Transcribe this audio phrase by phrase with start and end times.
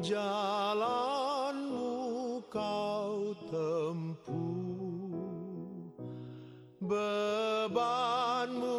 [0.00, 1.84] jalanmu
[2.52, 4.36] kau tempuh.
[6.86, 8.78] Bebanmu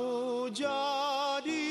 [0.53, 1.65] jadi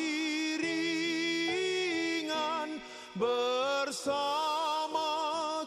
[0.60, 2.76] ringan
[3.14, 5.06] bersama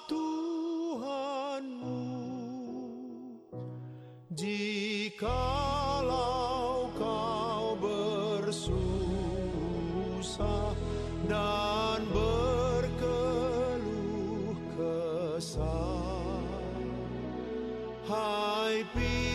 [0.05, 2.05] Tuhanmu.
[4.35, 5.23] Jikalau
[6.99, 8.75] kau bersusah
[18.95, 19.28] Hai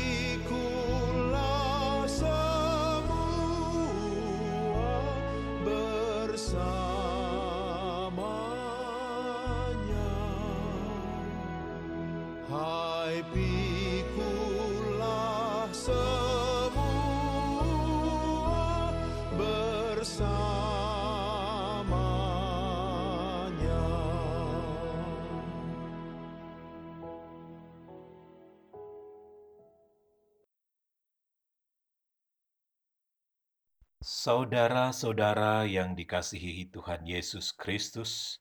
[34.04, 38.36] Saudara-saudara yang dikasihi Tuhan Yesus Kristus,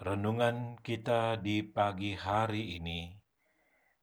[0.00, 3.20] renungan kita di pagi hari ini,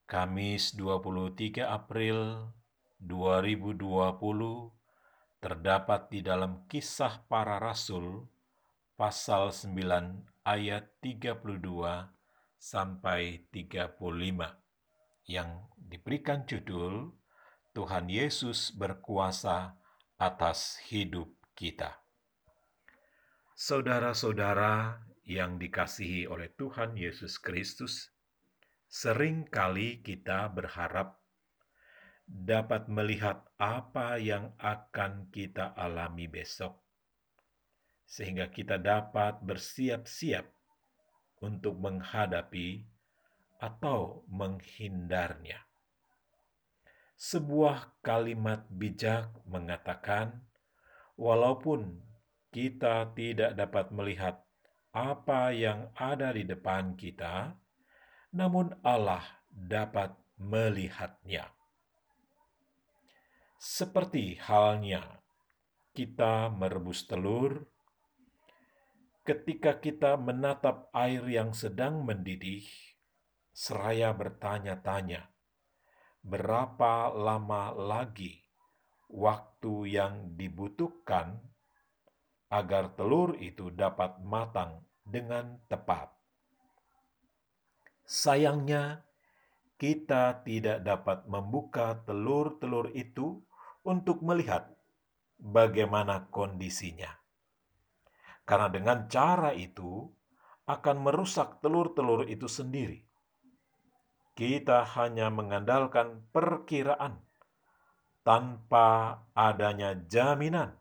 [0.06, 2.54] Kamis 23 April
[3.02, 3.82] 2020,
[5.42, 8.30] terdapat di dalam kisah para rasul,
[8.94, 9.74] pasal 9
[10.46, 12.14] ayat 32
[12.62, 13.90] sampai 35,
[15.26, 17.10] yang diberikan judul
[17.74, 19.82] Tuhan Yesus berkuasa
[20.18, 22.04] atas hidup kita.
[23.54, 28.12] Saudara-saudara yang dikasihi oleh Tuhan Yesus Kristus,
[28.90, 31.22] sering kali kita berharap
[32.28, 36.80] dapat melihat apa yang akan kita alami besok,
[38.08, 40.48] sehingga kita dapat bersiap-siap
[41.44, 42.84] untuk menghadapi
[43.60, 45.73] atau menghindarnya.
[47.24, 50.44] Sebuah kalimat bijak mengatakan,
[51.16, 52.04] walaupun
[52.52, 54.44] kita tidak dapat melihat
[54.92, 57.56] apa yang ada di depan kita,
[58.36, 61.48] namun Allah dapat melihatnya.
[63.56, 65.24] Seperti halnya
[65.96, 67.72] kita merebus telur,
[69.24, 72.68] ketika kita menatap air yang sedang mendidih,
[73.56, 75.33] seraya bertanya-tanya,
[76.24, 78.40] berapa lama lagi
[79.12, 81.38] waktu yang dibutuhkan
[82.48, 86.16] agar telur itu dapat matang dengan tepat.
[88.08, 89.04] Sayangnya,
[89.76, 93.44] kita tidak dapat membuka telur-telur itu
[93.84, 94.72] untuk melihat
[95.36, 97.12] bagaimana kondisinya,
[98.48, 100.08] karena dengan cara itu
[100.64, 103.04] akan merusak telur-telur itu sendiri
[104.34, 107.22] kita hanya mengandalkan perkiraan
[108.26, 110.74] tanpa adanya jaminan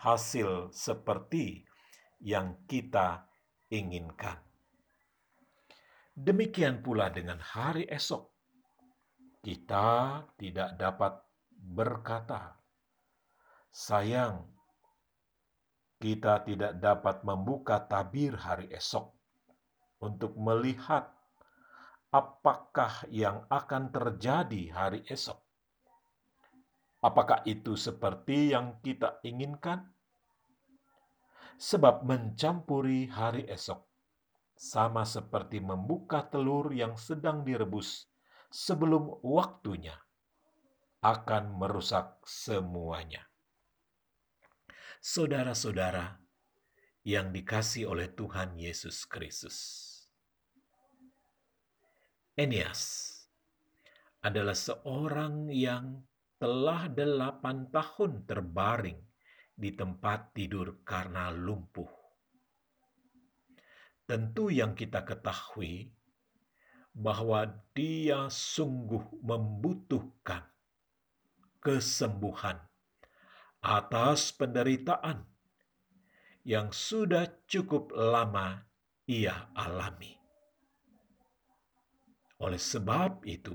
[0.00, 1.62] hasil seperti
[2.24, 3.30] yang kita
[3.70, 4.40] inginkan.
[6.16, 8.28] Demikian pula dengan hari esok.
[9.40, 11.16] Kita tidak dapat
[11.56, 12.60] berkata,
[13.72, 14.44] "Sayang,
[16.00, 19.12] kita tidak dapat membuka tabir hari esok
[20.00, 21.12] untuk melihat
[22.10, 25.38] apakah yang akan terjadi hari esok.
[27.00, 29.88] Apakah itu seperti yang kita inginkan?
[31.56, 33.80] Sebab mencampuri hari esok
[34.60, 38.04] sama seperti membuka telur yang sedang direbus
[38.52, 39.96] sebelum waktunya
[41.00, 43.24] akan merusak semuanya.
[45.00, 46.20] Saudara-saudara
[47.08, 49.89] yang dikasih oleh Tuhan Yesus Kristus.
[52.40, 53.12] Enias
[54.24, 56.00] adalah seorang yang
[56.40, 58.96] telah delapan tahun terbaring
[59.52, 61.92] di tempat tidur karena lumpuh.
[64.08, 65.92] Tentu yang kita ketahui
[66.96, 67.44] bahwa
[67.76, 70.48] dia sungguh membutuhkan
[71.60, 72.56] kesembuhan
[73.60, 75.28] atas penderitaan
[76.48, 78.64] yang sudah cukup lama
[79.04, 80.19] ia alami.
[82.40, 83.52] Oleh sebab itu,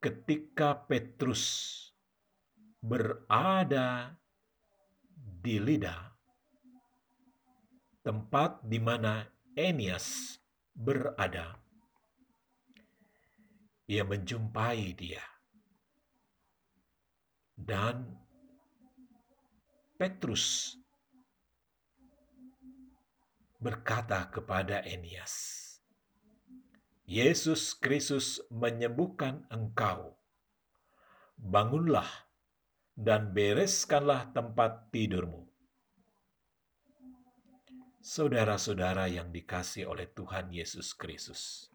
[0.00, 1.44] ketika Petrus
[2.80, 4.16] berada
[5.14, 6.10] di Lida,
[8.02, 10.40] tempat di mana Enias
[10.72, 11.54] berada,
[13.86, 15.22] ia menjumpai dia.
[17.52, 18.08] Dan
[19.94, 20.74] Petrus
[23.62, 25.61] berkata kepada Enias,
[27.12, 30.16] Yesus Kristus menyembuhkan engkau.
[31.36, 32.08] Bangunlah
[32.96, 35.44] dan bereskanlah tempat tidurmu.
[38.00, 41.68] Saudara-saudara yang dikasih oleh Tuhan Yesus Kristus,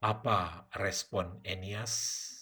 [0.00, 2.32] apa respon Enias?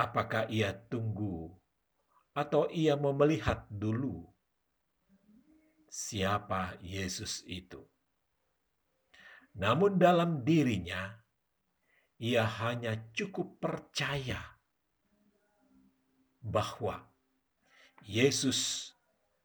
[0.00, 1.52] Apakah ia tunggu
[2.32, 4.24] atau ia mau melihat dulu
[5.92, 7.84] siapa Yesus itu?
[9.54, 11.14] Namun dalam dirinya
[12.18, 14.38] ia hanya cukup percaya
[16.42, 17.06] bahwa
[18.04, 18.90] Yesus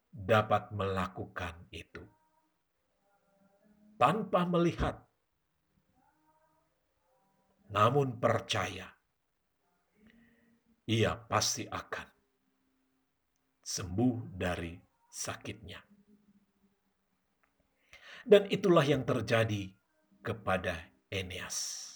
[0.09, 2.03] dapat melakukan itu
[4.01, 4.99] tanpa melihat,
[7.69, 8.89] namun percaya
[10.89, 12.07] ia pasti akan
[13.61, 14.73] sembuh dari
[15.07, 15.79] sakitnya.
[18.25, 19.78] Dan itulah yang terjadi
[20.21, 20.75] kepada
[21.09, 21.87] Eneas.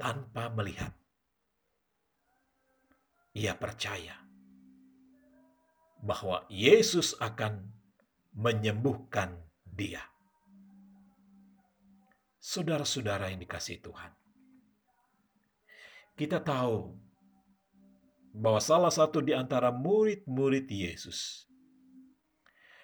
[0.00, 0.96] Tanpa melihat,
[3.36, 4.16] ia percaya
[6.00, 7.68] bahwa Yesus akan
[8.32, 9.36] menyembuhkan
[9.68, 10.00] dia.
[12.40, 14.12] Saudara-saudara yang dikasih Tuhan,
[16.16, 16.96] kita tahu
[18.32, 21.44] bahwa salah satu di antara murid-murid Yesus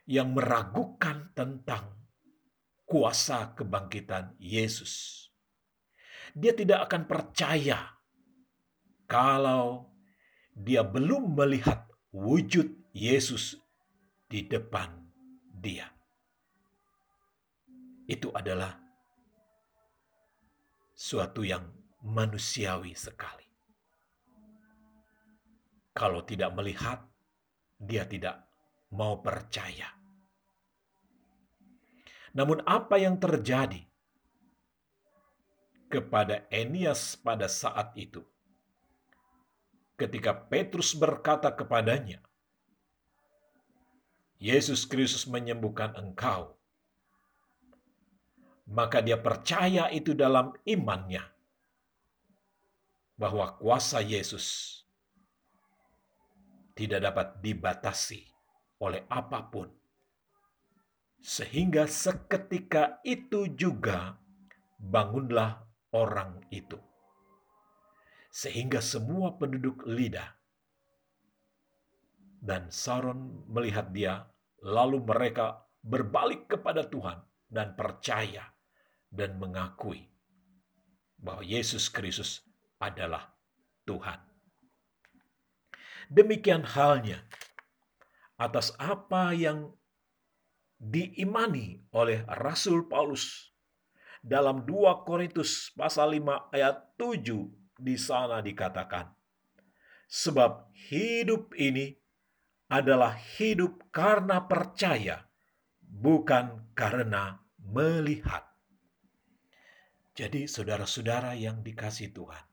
[0.04, 2.05] yang meragukan tentang
[2.86, 5.26] kuasa kebangkitan Yesus,
[6.32, 7.98] dia tidak akan percaya
[9.10, 9.90] kalau
[10.54, 13.58] dia belum melihat wujud Yesus
[14.30, 14.88] di depan
[15.50, 15.90] dia.
[18.06, 18.78] Itu adalah
[20.94, 21.66] suatu yang
[22.06, 23.44] manusiawi sekali.
[25.96, 27.08] Kalau tidak melihat,
[27.80, 28.46] dia tidak
[28.92, 29.95] mau percaya.
[32.36, 33.80] Namun, apa yang terjadi
[35.88, 38.20] kepada Enias pada saat itu?
[39.96, 42.20] Ketika Petrus berkata kepadanya,
[44.36, 46.52] Yesus Kristus menyembuhkan engkau.
[48.66, 51.22] Maka dia percaya itu dalam imannya
[53.14, 54.76] bahwa kuasa Yesus
[56.76, 58.26] tidak dapat dibatasi
[58.82, 59.70] oleh apa pun.
[61.26, 64.14] Sehingga seketika itu juga
[64.78, 65.58] bangunlah
[65.90, 66.78] orang itu.
[68.30, 70.38] Sehingga semua penduduk lidah
[72.38, 74.22] dan Saron melihat dia,
[74.62, 77.18] lalu mereka berbalik kepada Tuhan
[77.50, 78.46] dan percaya
[79.10, 80.06] dan mengakui
[81.18, 82.46] bahwa Yesus Kristus
[82.78, 83.34] adalah
[83.82, 84.22] Tuhan.
[86.06, 87.18] Demikian halnya
[88.38, 89.74] atas apa yang
[90.76, 93.52] diimani oleh Rasul Paulus
[94.20, 99.16] dalam 2 Korintus pasal 5 ayat 7 di sana dikatakan
[100.06, 101.98] sebab hidup ini
[102.66, 105.26] adalah hidup karena percaya,
[105.78, 108.42] bukan karena melihat.
[110.16, 112.44] Jadi, saudara-saudara yang dikasih Tuhan,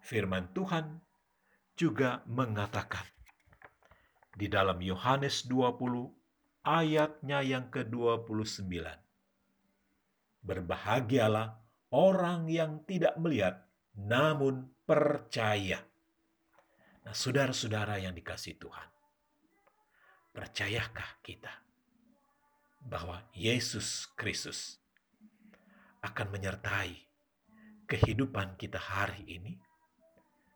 [0.00, 0.98] firman Tuhan
[1.76, 3.04] juga mengatakan
[4.32, 6.21] di dalam Yohanes 20
[6.62, 8.70] ayatnya yang ke-29.
[10.42, 11.58] Berbahagialah
[11.94, 15.82] orang yang tidak melihat namun percaya.
[17.02, 18.88] Nah, saudara-saudara yang dikasih Tuhan,
[20.32, 21.52] percayakah kita
[22.82, 24.82] bahwa Yesus Kristus
[26.02, 26.94] akan menyertai
[27.86, 29.54] kehidupan kita hari ini?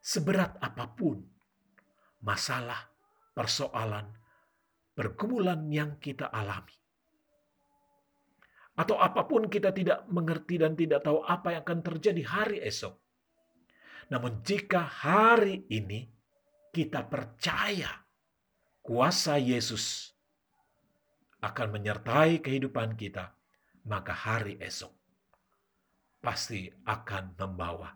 [0.02, 1.18] Seberat apa pun
[2.22, 2.90] masalah,
[3.34, 4.06] persoalan,
[4.96, 6.72] pergumulan yang kita alami.
[8.76, 12.96] Atau apa pun kita tidak mengerti dan tidak tahu apa yang akan terjadi hari esok.
[14.12, 16.08] Namun jika hari ini
[16.72, 17.88] kita percaya
[18.80, 20.12] kuasa Yesus
[21.40, 23.32] akan menyertai kehidupan kita,
[23.88, 24.92] maka hari esok
[26.20, 27.94] pasti akan membawa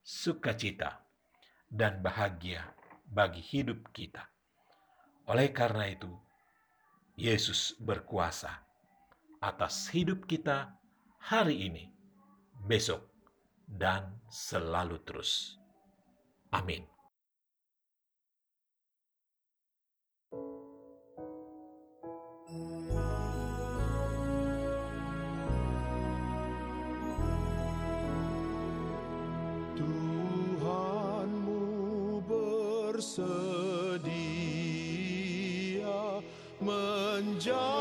[0.00, 1.04] sukacita
[1.68, 2.64] dan bahagia
[3.04, 4.24] bagi hidup kita.
[5.28, 6.08] Oleh karena itu,
[7.18, 8.62] Yesus berkuasa
[9.42, 10.70] atas hidup kita
[11.18, 11.90] hari ini,
[12.62, 13.10] besok,
[13.66, 15.58] dan selalu terus.
[16.54, 16.86] Amin.
[37.38, 37.77] joy.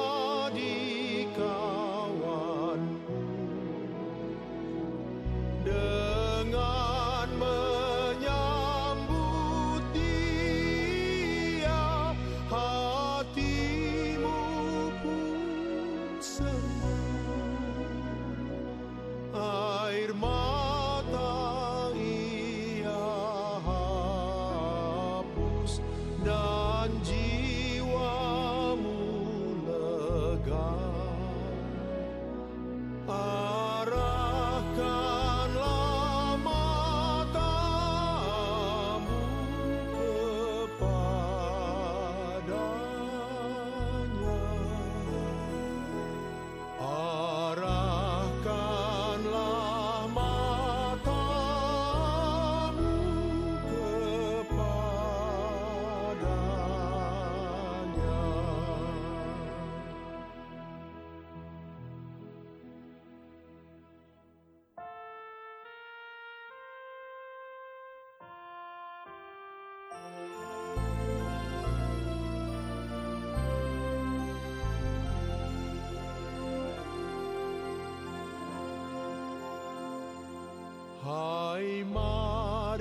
[81.07, 82.75] Hai marilah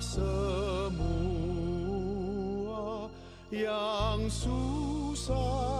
[0.00, 1.12] semua
[3.52, 5.71] yang susah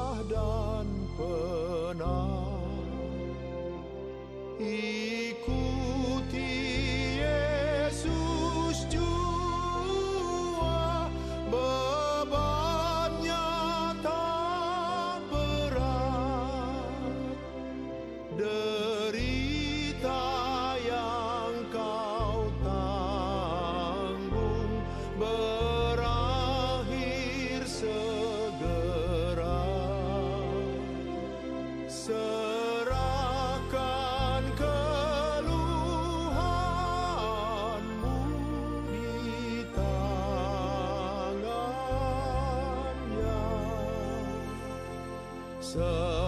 [45.72, 46.21] sun.